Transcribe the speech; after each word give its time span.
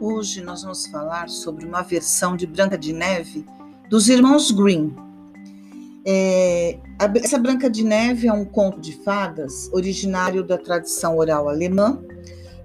Hoje 0.00 0.40
nós 0.40 0.62
vamos 0.62 0.86
falar 0.86 1.28
sobre 1.28 1.66
uma 1.66 1.82
versão 1.82 2.36
de 2.36 2.46
Branca 2.46 2.78
de 2.78 2.92
Neve 2.92 3.44
dos 3.90 4.08
irmãos 4.08 4.52
Grimm. 4.52 4.92
É, 6.06 6.78
essa 7.16 7.36
Branca 7.36 7.68
de 7.68 7.82
Neve 7.82 8.28
é 8.28 8.32
um 8.32 8.44
conto 8.44 8.80
de 8.80 8.92
fadas 9.02 9.68
originário 9.72 10.44
da 10.44 10.56
tradição 10.56 11.16
oral 11.16 11.48
alemã, 11.48 12.00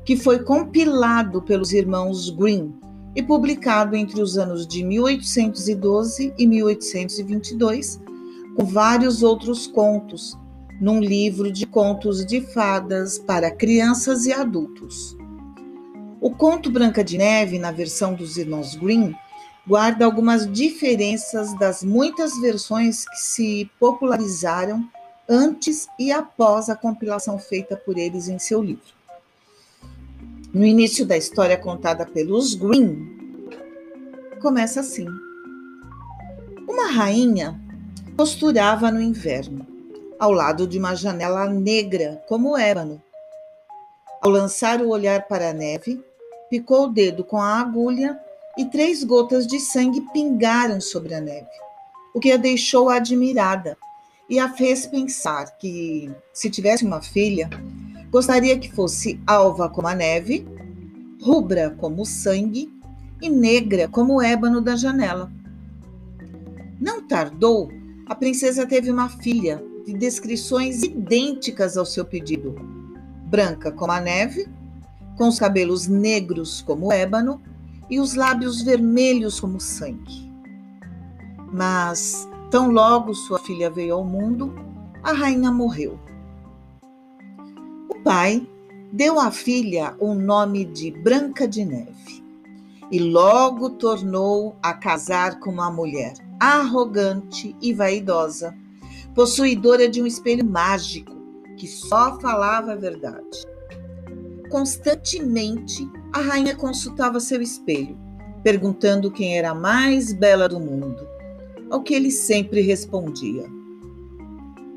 que 0.06 0.16
foi 0.16 0.44
compilado 0.44 1.42
pelos 1.42 1.74
irmãos 1.74 2.30
Grimm 2.30 2.72
e 3.16 3.24
publicado 3.24 3.96
entre 3.96 4.22
os 4.22 4.38
anos 4.38 4.68
de 4.68 4.84
1812 4.84 6.36
e 6.38 6.46
1822, 6.46 8.00
com 8.56 8.64
vários 8.64 9.24
outros 9.24 9.66
contos, 9.66 10.38
num 10.80 11.00
livro 11.00 11.52
de 11.52 11.66
contos 11.66 12.24
de 12.24 12.42
fadas 12.54 13.18
para 13.18 13.50
crianças 13.50 14.28
e 14.28 14.32
adultos. 14.32 15.18
O 16.24 16.32
conto 16.32 16.72
Branca 16.72 17.04
de 17.04 17.18
Neve, 17.18 17.60
na 17.60 17.70
versão 17.70 18.14
dos 18.14 18.38
irmãos 18.38 18.76
Grimm, 18.76 19.14
guarda 19.68 20.06
algumas 20.06 20.50
diferenças 20.50 21.54
das 21.60 21.84
muitas 21.84 22.40
versões 22.40 23.04
que 23.04 23.18
se 23.18 23.70
popularizaram 23.78 24.90
antes 25.28 25.86
e 26.00 26.14
após 26.14 26.70
a 26.70 26.78
compilação 26.78 27.38
feita 27.38 27.76
por 27.76 27.98
eles 27.98 28.30
em 28.30 28.40
seu 28.40 28.64
livro. 28.64 28.94
No 30.54 30.64
início 30.64 31.06
da 31.06 31.18
história 31.18 31.58
contada 31.58 32.06
pelos 32.06 32.56
Grimm, 32.56 33.50
começa 34.42 34.80
assim: 34.80 35.08
Uma 36.66 36.90
rainha 36.90 37.60
costurava 38.16 38.90
no 38.90 39.02
inverno, 39.02 39.68
ao 40.18 40.32
lado 40.32 40.66
de 40.66 40.80
uma 40.80 40.96
janela 40.96 41.50
negra 41.50 42.24
como 42.30 42.58
ébano. 42.58 43.04
Ao 44.22 44.32
lançar 44.32 44.80
o 44.80 44.88
olhar 44.88 45.28
para 45.28 45.50
a 45.50 45.54
neve, 45.54 46.02
picou 46.54 46.84
o 46.84 46.88
dedo 46.88 47.24
com 47.24 47.38
a 47.38 47.62
agulha 47.62 48.16
e 48.56 48.66
três 48.66 49.04
gotas 49.04 49.48
de 49.48 49.60
sangue 49.60 50.02
pingaram 50.14 50.80
sobre 50.80 51.16
a 51.16 51.20
neve, 51.20 51.50
o 52.14 52.20
que 52.20 52.32
a 52.32 52.38
deixou 52.38 52.90
admirada 52.90 53.76
e 54.30 54.38
a 54.38 54.48
fez 54.48 54.86
pensar 54.86 55.58
que, 55.58 56.12
se 56.32 56.52
tivesse 56.52 56.86
uma 56.86 57.02
filha, 57.02 57.50
gostaria 58.12 58.56
que 58.60 58.72
fosse 58.72 59.20
alva 59.26 59.68
como 59.68 59.88
a 59.88 59.96
neve, 59.96 60.46
rubra 61.20 61.72
como 61.72 62.04
o 62.04 62.06
sangue 62.06 62.72
e 63.20 63.32
negra 63.32 63.88
como 63.88 64.18
o 64.18 64.22
ébano 64.22 64.62
da 64.62 64.76
janela. 64.76 65.32
Não 66.80 67.02
tardou, 67.02 67.72
a 68.06 68.14
princesa 68.14 68.68
teve 68.68 68.92
uma 68.92 69.10
filha 69.10 69.60
de 69.88 69.94
descrições 69.94 70.84
idênticas 70.84 71.78
ao 71.78 71.86
seu 71.86 72.06
pedido, 72.06 72.54
branca 73.26 73.72
como 73.72 73.92
a 73.92 74.00
neve 74.00 74.48
com 75.18 75.28
os 75.28 75.40
cabelos 75.40 75.88
negros 75.88 76.62
como 76.62 76.92
ébano 76.92 77.42
e 77.90 78.00
os 78.00 78.16
lábios 78.16 78.62
vermelhos 78.62 79.40
como 79.40 79.60
sangue. 79.60 80.32
Mas, 81.52 82.28
tão 82.50 82.72
logo 82.72 83.14
sua 83.14 83.40
filha 83.40 83.70
veio 83.70 83.96
ao 83.96 84.04
mundo, 84.04 84.54
a 85.04 85.12
rainha 85.12 85.52
morreu. 85.52 86.00
O 87.90 87.96
pai 88.04 88.48
deu 88.92 89.20
à 89.20 89.32
filha 89.32 89.96
o 90.00 90.14
nome 90.14 90.66
de 90.66 90.92
Branca 90.92 91.48
de 91.48 91.66
Neve 91.66 92.24
e 92.92 93.00
logo 93.00 93.72
tornou 93.72 94.56
a 94.62 94.74
casar 94.74 95.40
com 95.40 95.50
uma 95.50 95.72
mulher 95.72 96.14
arrogante 96.40 97.56
e 97.62 97.74
vaidosa, 97.74 98.56
possuidora 99.16 99.88
de 99.88 100.02
um 100.02 100.06
espelho 100.06 100.46
mágico 100.46 101.12
que 101.58 101.68
só 101.68 102.20
falava 102.20 102.74
a 102.74 102.76
verdade. 102.76 103.53
Constantemente, 104.54 105.90
a 106.14 106.22
rainha 106.22 106.56
consultava 106.56 107.20
seu 107.20 107.42
espelho, 107.42 107.98
perguntando 108.44 109.10
quem 109.10 109.36
era 109.36 109.50
a 109.50 109.56
mais 109.56 110.14
bela 110.14 110.48
do 110.48 110.60
mundo, 110.60 111.08
ao 111.72 111.82
que 111.82 111.96
ele 111.96 112.12
sempre 112.12 112.62
respondia: 112.62 113.50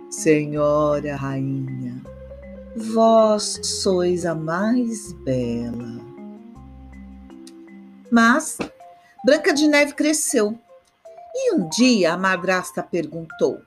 Senhora 0.09 1.15
rainha, 1.15 2.03
vós 2.75 3.61
sois 3.63 4.25
a 4.25 4.35
mais 4.35 5.13
bela. 5.13 6.01
Mas 8.11 8.57
Branca 9.27 9.53
de 9.53 9.69
Neve 9.69 9.93
cresceu 9.93 10.59
e 11.35 11.53
um 11.55 11.69
dia 11.69 12.15
a 12.15 12.17
madrasta 12.17 12.83
perguntou: 12.83 13.61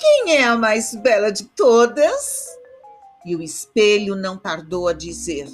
Quem 0.00 0.34
é 0.34 0.42
a 0.42 0.56
mais 0.56 0.96
bela 0.96 1.30
de 1.30 1.44
todas? 1.44 2.60
E 3.24 3.36
o 3.36 3.42
espelho 3.42 4.16
não 4.16 4.36
tardou 4.36 4.88
a 4.88 4.92
dizer: 4.92 5.48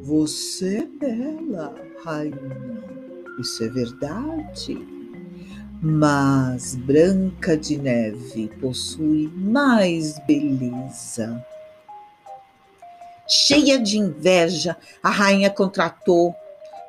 Você 0.00 0.78
é 0.78 0.86
bela, 0.86 1.74
rainha, 2.04 2.84
isso 3.38 3.64
é 3.64 3.68
verdade. 3.68 4.76
Mas 5.80 6.76
Branca 6.76 7.56
de 7.56 7.76
Neve 7.76 8.48
possui 8.60 9.28
mais 9.34 10.18
beleza. 10.26 11.44
Cheia 13.26 13.80
de 13.80 13.98
inveja, 13.98 14.76
a 15.02 15.10
rainha 15.10 15.50
contratou 15.50 16.34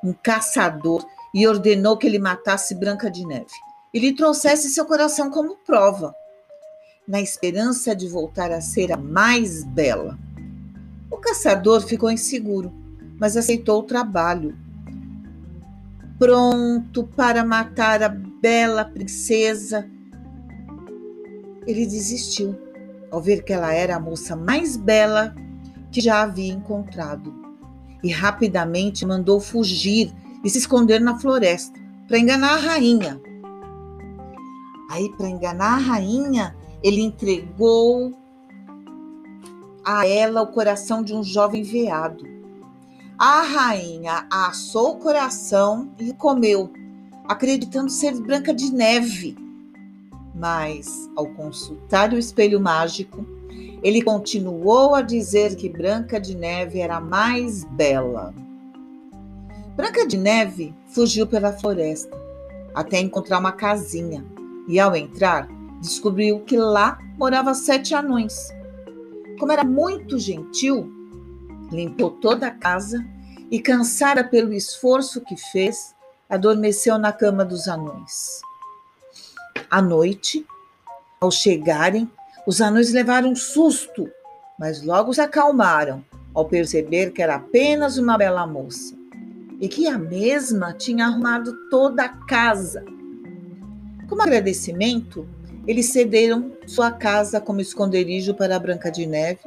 um 0.03 0.13
caçador 0.13 1.03
e 1.34 1.47
ordenou 1.47 1.97
que 1.97 2.06
ele 2.06 2.19
matasse 2.19 2.75
Branca 2.75 3.09
de 3.09 3.25
Neve 3.25 3.45
e 3.94 4.00
lhe 4.00 4.13
trouxesse 4.13 4.69
seu 4.69 4.85
coração 4.85 5.31
como 5.31 5.56
prova 5.56 6.13
na 7.08 7.22
esperança 7.22 7.96
de 7.96 8.08
voltar 8.08 8.52
a 8.52 8.62
ser 8.62 8.91
a 8.91 8.97
mais 8.97 9.64
bela. 9.64 10.18
O 11.12 11.18
caçador 11.18 11.81
ficou 11.81 12.12
inseguro, 12.12 12.72
mas 13.19 13.38
aceitou 13.38 13.80
o 13.80 13.84
trabalho. 13.84 14.58
Pronto 16.18 17.03
para 17.16 17.44
matar 17.44 18.02
a 18.02 18.09
bela 18.09 18.86
princesa, 18.86 19.90
ele 21.66 21.86
desistiu 21.86 22.58
ao 23.12 23.22
ver 23.22 23.44
que 23.44 23.53
ela 23.53 23.74
era 23.74 23.96
a 23.96 24.00
moça 24.00 24.36
mais 24.36 24.75
bela 24.75 25.36
que 25.92 26.02
já 26.02 26.24
havia 26.24 26.52
encontrado 26.52 27.34
e 28.03 28.12
rapidamente 28.12 29.06
mandou 29.06 29.40
fugir 29.40 30.13
e 30.44 30.50
se 30.50 30.58
esconder 30.58 31.00
na 31.00 31.18
floresta 31.19 31.80
para 32.08 32.19
enganar 32.19 32.56
a 32.56 32.59
rainha. 32.59 33.22
Aí, 34.90 35.09
para 35.18 35.30
enganar 35.30 35.75
a 35.75 35.78
rainha, 35.78 36.56
ele 36.83 37.01
entregou 37.01 38.13
a 39.85 40.07
ela 40.07 40.41
o 40.41 40.47
coração 40.47 41.01
de 41.01 41.16
um 41.16 41.23
jovem 41.23 41.63
veado. 41.63 42.23
A 43.17 43.41
rainha 43.41 44.27
assou 44.29 44.91
o 44.91 44.97
coração 44.97 45.89
e 45.97 46.13
comeu, 46.13 46.71
acreditando 47.27 47.89
ser 47.89 48.19
branca 48.19 48.53
de 48.53 48.71
neve. 48.71 49.38
Mas, 50.35 51.09
ao 51.16 51.27
consultar 51.27 52.11
o 52.11 52.17
espelho 52.17 52.59
mágico, 52.59 53.25
ele 53.83 54.01
continuou 54.01 54.95
a 54.95 55.01
dizer 55.01 55.55
que 55.55 55.69
Branca 55.69 56.19
de 56.19 56.35
Neve 56.35 56.79
era 56.79 57.00
mais 57.00 57.63
bela. 57.65 58.33
Branca 59.75 60.07
de 60.07 60.17
Neve 60.17 60.73
fugiu 60.88 61.27
pela 61.27 61.51
floresta 61.51 62.17
até 62.73 63.00
encontrar 63.00 63.39
uma 63.39 63.51
casinha 63.51 64.25
e, 64.67 64.79
ao 64.79 64.95
entrar, 64.95 65.47
descobriu 65.83 66.39
que 66.39 66.57
lá 66.57 66.97
morava 67.17 67.53
sete 67.53 67.94
anões. 67.94 68.49
Como 69.38 69.51
era 69.51 69.63
muito 69.63 70.17
gentil, 70.17 70.89
limpou 71.71 72.09
toda 72.09 72.47
a 72.47 72.51
casa 72.51 73.05
e, 73.51 73.59
cansada 73.59 74.23
pelo 74.23 74.53
esforço 74.53 75.21
que 75.21 75.35
fez, 75.35 75.94
adormeceu 76.29 76.97
na 76.97 77.11
cama 77.11 77.44
dos 77.44 77.67
anões. 77.67 78.41
À 79.69 79.81
noite, 79.81 80.45
ao 81.19 81.29
chegarem, 81.29 82.09
os 82.47 82.61
anões 82.61 82.94
levaram 82.94 83.31
um 83.31 83.35
susto, 83.35 84.09
mas 84.57 84.81
logo 84.81 85.13
se 85.13 85.21
acalmaram 85.21 86.03
ao 86.33 86.45
perceber 86.45 87.12
que 87.12 87.21
era 87.21 87.36
apenas 87.36 87.97
uma 87.97 88.18
bela 88.18 88.47
moça 88.47 88.95
e 89.59 89.68
que 89.68 89.88
a 89.88 89.97
mesma 89.97 90.74
tinha 90.74 91.06
arrumado 91.06 91.53
toda 91.69 92.03
a 92.03 92.09
casa. 92.09 92.83
Como 94.07 94.21
agradecimento, 94.21 95.27
eles 95.65 95.88
cederam 95.88 96.51
sua 96.68 96.92
casa 96.92 97.39
como 97.39 97.62
esconderijo 97.62 98.33
para 98.33 98.60
Branca 98.60 98.92
de 98.92 99.06
Neve, 99.06 99.39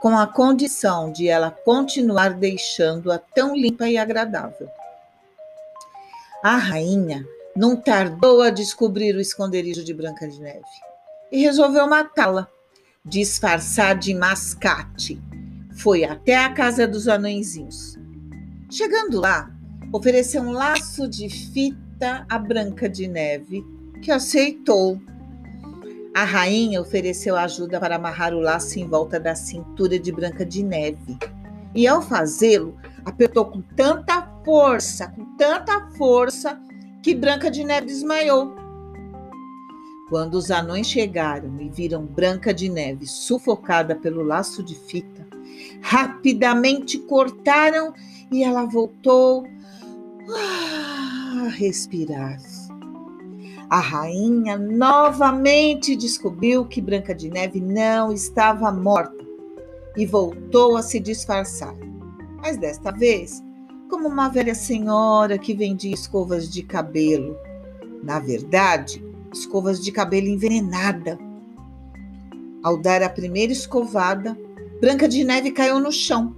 com 0.00 0.16
a 0.16 0.26
condição 0.26 1.10
de 1.10 1.28
ela 1.28 1.50
continuar 1.50 2.34
deixando-a 2.34 3.18
tão 3.18 3.56
limpa 3.56 3.88
e 3.88 3.98
agradável. 3.98 4.68
A 6.42 6.56
rainha 6.56 7.26
não 7.56 7.74
tardou 7.74 8.40
a 8.40 8.50
descobrir 8.50 9.16
o 9.16 9.20
esconderijo 9.20 9.84
de 9.84 9.92
Branca 9.92 10.28
de 10.28 10.40
Neve 10.40 10.62
e 11.32 11.40
resolveu 11.40 11.88
matá-la, 11.88 12.46
disfarçar 13.04 13.96
de 13.96 14.14
mascate. 14.14 15.20
Foi 15.78 16.04
até 16.04 16.36
a 16.36 16.52
casa 16.52 16.86
dos 16.86 17.08
anõezinhos. 17.08 17.98
Chegando 18.70 19.20
lá, 19.20 19.50
ofereceu 19.92 20.42
um 20.42 20.52
laço 20.52 21.08
de 21.08 21.28
fita 21.28 22.24
à 22.28 22.38
Branca 22.38 22.88
de 22.88 23.08
Neve, 23.08 23.64
que 24.02 24.12
aceitou 24.12 25.00
a 26.18 26.24
rainha 26.24 26.80
ofereceu 26.80 27.36
ajuda 27.36 27.78
para 27.78 27.94
amarrar 27.94 28.34
o 28.34 28.40
laço 28.40 28.76
em 28.76 28.88
volta 28.88 29.20
da 29.20 29.36
cintura 29.36 30.00
de 30.00 30.10
Branca 30.10 30.44
de 30.44 30.64
Neve 30.64 31.16
e 31.72 31.86
ao 31.86 32.02
fazê-lo, 32.02 32.76
apertou 33.04 33.44
com 33.44 33.60
tanta 33.60 34.28
força, 34.44 35.06
com 35.12 35.24
tanta 35.36 35.88
força, 35.90 36.60
que 37.04 37.14
Branca 37.14 37.48
de 37.48 37.62
Neve 37.62 37.86
desmaiou. 37.86 38.52
Quando 40.08 40.34
os 40.34 40.50
anões 40.50 40.88
chegaram 40.88 41.56
e 41.60 41.68
viram 41.68 42.04
Branca 42.04 42.52
de 42.52 42.68
Neve 42.68 43.06
sufocada 43.06 43.94
pelo 43.94 44.24
laço 44.24 44.60
de 44.60 44.74
fita, 44.74 45.24
rapidamente 45.80 46.98
cortaram 46.98 47.94
e 48.32 48.42
ela 48.42 48.64
voltou 48.64 49.46
a 50.34 51.48
respirar. 51.50 52.40
A 53.70 53.80
rainha 53.80 54.56
novamente 54.56 55.94
descobriu 55.94 56.64
que 56.64 56.80
Branca 56.80 57.14
de 57.14 57.28
Neve 57.28 57.60
não 57.60 58.10
estava 58.10 58.72
morta 58.72 59.26
e 59.94 60.06
voltou 60.06 60.74
a 60.76 60.82
se 60.82 60.98
disfarçar. 60.98 61.74
Mas 62.40 62.56
desta 62.56 62.90
vez, 62.90 63.42
como 63.90 64.08
uma 64.08 64.30
velha 64.30 64.54
senhora 64.54 65.36
que 65.36 65.52
vendia 65.52 65.92
escovas 65.92 66.48
de 66.48 66.62
cabelo. 66.62 67.36
Na 68.02 68.18
verdade, 68.18 69.04
escovas 69.34 69.82
de 69.82 69.92
cabelo 69.92 70.28
envenenada. 70.28 71.18
Ao 72.62 72.80
dar 72.80 73.02
a 73.02 73.10
primeira 73.10 73.52
escovada, 73.52 74.34
Branca 74.80 75.06
de 75.06 75.24
Neve 75.24 75.50
caiu 75.50 75.78
no 75.78 75.92
chão, 75.92 76.34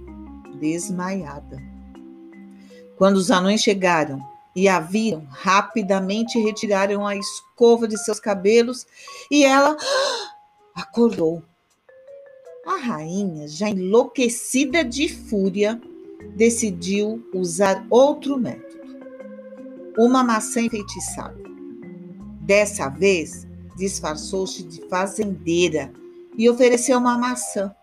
desmaiada. 0.59 1.61
Quando 2.97 3.15
os 3.15 3.31
anões 3.31 3.61
chegaram 3.61 4.30
e 4.55 4.67
a 4.67 4.79
viram, 4.79 5.25
rapidamente 5.29 6.39
retiraram 6.39 7.07
a 7.07 7.15
escova 7.15 7.87
de 7.87 7.97
seus 7.97 8.19
cabelos 8.19 8.85
e 9.29 9.43
ela 9.45 9.77
acordou. 10.75 11.43
A 12.65 12.77
rainha, 12.77 13.47
já 13.47 13.69
enlouquecida 13.69 14.83
de 14.83 15.09
fúria, 15.09 15.81
decidiu 16.35 17.27
usar 17.33 17.85
outro 17.89 18.37
método. 18.37 18.81
Uma 19.97 20.23
maçã 20.23 20.61
enfeitiçada. 20.61 21.41
Dessa 22.41 22.89
vez, 22.89 23.47
disfarçou-se 23.75 24.63
de 24.63 24.87
fazendeira 24.87 25.91
e 26.37 26.49
ofereceu 26.49 26.97
uma 26.97 27.17
maçã. 27.17 27.73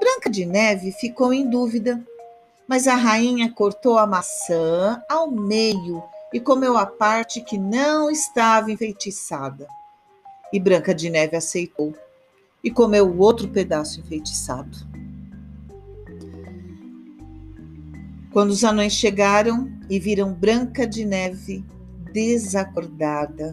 Branca 0.00 0.30
de 0.30 0.46
Neve 0.46 0.92
ficou 0.92 1.32
em 1.32 1.48
dúvida, 1.48 2.02
mas 2.70 2.86
a 2.86 2.94
rainha 2.94 3.50
cortou 3.50 3.98
a 3.98 4.06
maçã 4.06 5.02
ao 5.08 5.28
meio 5.28 6.00
e 6.32 6.38
comeu 6.38 6.76
a 6.76 6.86
parte 6.86 7.40
que 7.40 7.58
não 7.58 8.08
estava 8.08 8.70
enfeitiçada. 8.70 9.66
E 10.52 10.60
Branca 10.60 10.94
de 10.94 11.10
Neve 11.10 11.36
aceitou 11.36 11.92
e 12.62 12.70
comeu 12.70 13.08
o 13.08 13.18
outro 13.18 13.48
pedaço 13.48 13.98
enfeitiçado. 13.98 14.78
Quando 18.32 18.50
os 18.50 18.62
anões 18.62 18.92
chegaram 18.92 19.68
e 19.90 19.98
viram 19.98 20.32
Branca 20.32 20.86
de 20.86 21.04
Neve 21.04 21.64
desacordada, 22.12 23.52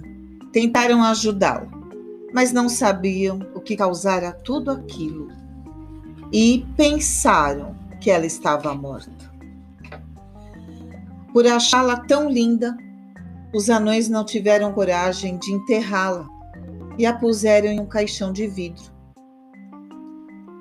tentaram 0.54 1.02
ajudá-la, 1.04 1.68
mas 2.32 2.54
não 2.54 2.70
sabiam 2.70 3.40
o 3.56 3.62
que 3.62 3.76
causara 3.76 4.32
tudo 4.32 4.70
aquilo 4.70 5.28
e 6.32 6.64
pensaram 6.78 7.87
que 8.08 8.12
ela 8.12 8.26
estava 8.26 8.74
morta. 8.74 9.30
Por 11.34 11.46
achá-la 11.46 11.98
tão 11.98 12.30
linda, 12.30 12.78
os 13.54 13.70
anões 13.70 14.08
não 14.08 14.24
tiveram 14.24 14.72
coragem 14.72 15.38
de 15.38 15.52
enterrá-la 15.52 16.26
e 16.98 17.06
a 17.06 17.12
puseram 17.12 17.68
em 17.68 17.82
um 17.82 17.86
caixão 17.86 18.32
de 18.32 18.48
vidro. 18.48 18.86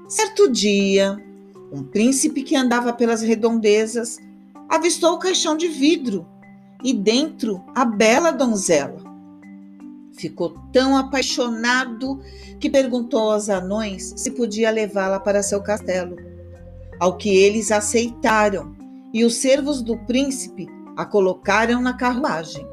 Certo 0.09 0.51
dia, 0.51 1.17
um 1.73 1.85
príncipe 1.85 2.43
que 2.43 2.57
andava 2.57 2.93
pelas 2.93 3.23
redondezas 3.23 4.19
avistou 4.69 5.15
o 5.15 5.19
caixão 5.21 5.57
de 5.57 5.69
vidro 5.69 6.27
e 6.83 6.93
dentro 6.93 7.65
a 7.77 7.85
bela 7.85 8.33
donzela. 8.33 8.99
Ficou 10.19 10.51
tão 10.73 10.97
apaixonado 10.97 12.21
que 12.59 12.69
perguntou 12.69 13.31
aos 13.31 13.49
anões 13.49 14.15
se 14.17 14.33
podia 14.33 14.69
levá-la 14.69 15.21
para 15.21 15.45
seu 15.45 15.63
castelo. 15.63 16.35
Ao 16.99 17.17
que 17.17 17.29
eles 17.29 17.71
aceitaram, 17.71 18.75
e 19.13 19.25
os 19.25 19.37
servos 19.37 19.83
do 19.83 19.97
príncipe 19.97 20.67
a 20.97 21.05
colocaram 21.05 21.81
na 21.81 21.95
carruagem. 21.95 22.67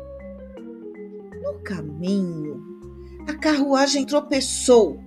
No 1.42 1.60
caminho, 1.64 2.62
a 3.28 3.34
carruagem 3.34 4.06
tropeçou 4.06 5.00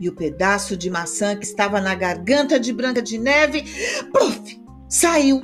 e 0.00 0.08
o 0.08 0.14
pedaço 0.14 0.76
de 0.76 0.88
maçã 0.88 1.36
que 1.36 1.44
estava 1.44 1.80
na 1.80 1.94
garganta 1.94 2.58
de 2.60 2.72
Branca 2.72 3.02
de 3.02 3.18
Neve, 3.18 3.64
puff, 4.12 4.62
saiu 4.88 5.42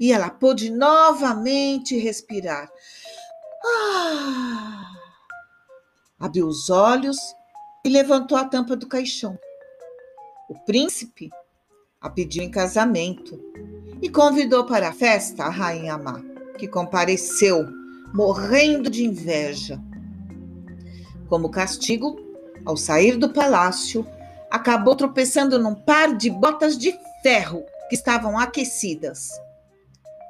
e 0.00 0.12
ela 0.12 0.28
pôde 0.28 0.70
novamente 0.70 1.96
respirar. 1.96 2.68
Ah! 3.64 4.92
Abriu 6.18 6.46
os 6.46 6.68
olhos 6.70 7.16
e 7.84 7.88
levantou 7.88 8.36
a 8.36 8.44
tampa 8.44 8.74
do 8.74 8.88
caixão. 8.88 9.38
O 10.48 10.54
príncipe 10.64 11.30
a 12.06 12.10
pediu 12.10 12.42
em 12.42 12.50
casamento 12.50 13.38
e 14.00 14.08
convidou 14.08 14.64
para 14.64 14.88
a 14.88 14.92
festa 14.92 15.44
a 15.44 15.50
rainha 15.50 15.98
má, 15.98 16.22
que 16.56 16.68
compareceu, 16.68 17.66
morrendo 18.14 18.88
de 18.88 19.04
inveja. 19.04 19.80
Como 21.28 21.50
castigo, 21.50 22.16
ao 22.64 22.76
sair 22.76 23.16
do 23.16 23.32
palácio, 23.32 24.06
acabou 24.50 24.94
tropeçando 24.94 25.58
num 25.58 25.74
par 25.74 26.14
de 26.14 26.30
botas 26.30 26.78
de 26.78 26.94
ferro 27.22 27.64
que 27.88 27.96
estavam 27.96 28.38
aquecidas. 28.38 29.28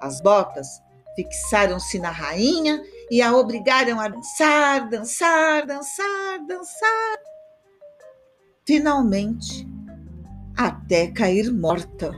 As 0.01 0.21
botas 0.21 0.67
fixaram-se 1.15 1.99
na 1.99 2.11
rainha 2.11 2.83
e 3.11 3.21
a 3.21 3.35
obrigaram 3.37 4.01
a 4.01 4.09
dançar, 4.09 4.89
dançar, 4.89 5.67
dançar, 5.67 6.47
dançar. 6.47 7.19
Finalmente, 8.67 9.67
até 10.57 11.09
cair 11.09 11.53
morta. 11.53 12.13